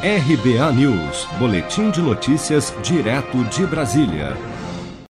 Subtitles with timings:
[0.00, 4.36] RBA News, Boletim de Notícias, direto de Brasília.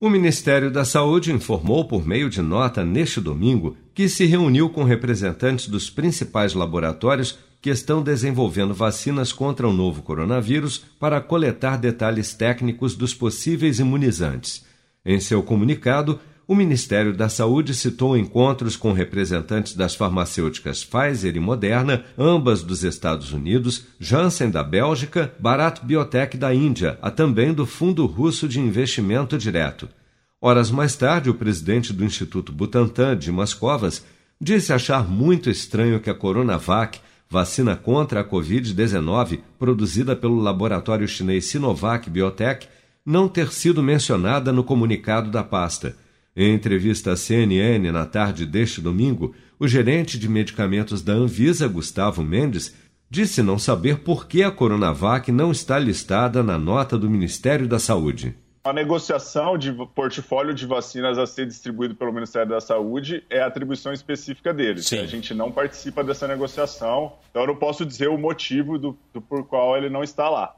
[0.00, 4.84] O Ministério da Saúde informou por meio de nota neste domingo que se reuniu com
[4.84, 12.32] representantes dos principais laboratórios que estão desenvolvendo vacinas contra o novo coronavírus para coletar detalhes
[12.32, 14.64] técnicos dos possíveis imunizantes.
[15.04, 21.40] Em seu comunicado, o Ministério da Saúde citou encontros com representantes das farmacêuticas Pfizer e
[21.40, 27.66] Moderna, ambas dos Estados Unidos, Janssen da Bélgica, Bharat Biotech da Índia, a também do
[27.66, 29.90] Fundo Russo de Investimento Direto.
[30.40, 34.02] Horas mais tarde, o presidente do Instituto Butantan, Dimas Covas,
[34.40, 41.44] disse achar muito estranho que a Coronavac, vacina contra a Covid-19 produzida pelo laboratório chinês
[41.44, 42.66] Sinovac Biotech,
[43.04, 45.94] não ter sido mencionada no comunicado da pasta.
[46.40, 52.22] Em entrevista à CNN na tarde deste domingo, o gerente de medicamentos da Anvisa, Gustavo
[52.22, 52.76] Mendes,
[53.10, 57.80] disse não saber por que a Coronavac não está listada na nota do Ministério da
[57.80, 58.36] Saúde.
[58.62, 63.46] A negociação de portfólio de vacinas a ser distribuído pelo Ministério da Saúde é a
[63.48, 64.86] atribuição específica deles.
[64.86, 65.00] Sim.
[65.00, 69.20] A gente não participa dessa negociação, então eu não posso dizer o motivo do, do
[69.20, 70.54] por qual ele não está lá.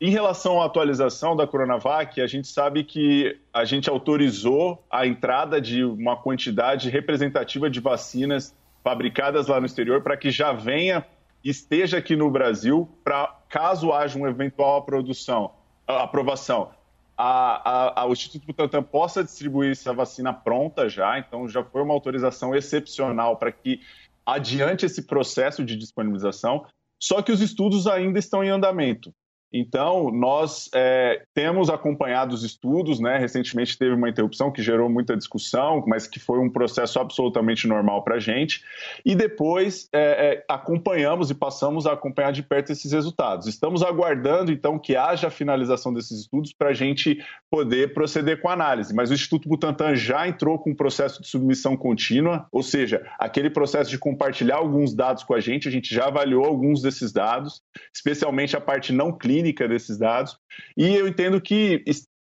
[0.00, 5.60] Em relação à atualização da Coronavac, a gente sabe que a gente autorizou a entrada
[5.60, 8.54] de uma quantidade representativa de vacinas
[8.84, 11.04] fabricadas lá no exterior para que já venha
[11.44, 15.52] esteja aqui no Brasil para caso haja uma eventual produção,
[15.86, 16.70] aprovação.
[17.16, 21.82] A, a, a, o Instituto Butantan possa distribuir essa vacina pronta já, então já foi
[21.82, 23.80] uma autorização excepcional para que
[24.24, 26.64] adiante esse processo de disponibilização,
[27.02, 29.12] só que os estudos ainda estão em andamento.
[29.52, 33.16] Então, nós é, temos acompanhado os estudos, né?
[33.16, 38.04] Recentemente teve uma interrupção que gerou muita discussão, mas que foi um processo absolutamente normal
[38.04, 38.62] para a gente.
[39.04, 43.46] E depois é, é, acompanhamos e passamos a acompanhar de perto esses resultados.
[43.46, 47.18] Estamos aguardando, então, que haja a finalização desses estudos para a gente
[47.50, 48.94] poder proceder com a análise.
[48.94, 53.48] Mas o Instituto Butantan já entrou com um processo de submissão contínua, ou seja, aquele
[53.48, 57.62] processo de compartilhar alguns dados com a gente, a gente já avaliou alguns desses dados,
[57.94, 60.36] especialmente a parte não clínica clínica desses dados.
[60.76, 61.82] E eu entendo que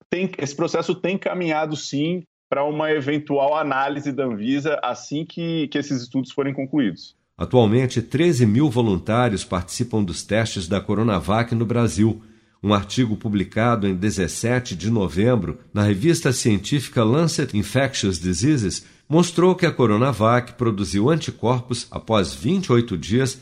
[0.10, 5.78] tem, esse processo tem caminhado sim para uma eventual análise da Anvisa assim que, que
[5.78, 7.16] esses estudos forem concluídos.
[7.38, 12.22] Atualmente, 13 mil voluntários participam dos testes da Coronavac no Brasil.
[12.62, 19.66] Um artigo publicado em 17 de novembro na revista científica Lancet Infectious Diseases mostrou que
[19.66, 23.42] a Coronavac produziu anticorpos após 28 dias